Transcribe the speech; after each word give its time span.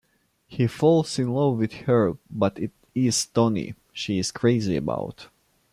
He 0.47 0.65
falls 0.65 1.19
in 1.19 1.29
love 1.31 1.59
with 1.59 1.73
her 1.85 2.17
but 2.31 2.57
it 2.57 2.71
is 2.95 3.23
Tony 3.27 3.75
she 3.93 4.17
is 4.17 4.31
crazy 4.31 4.75
about. 4.77 5.27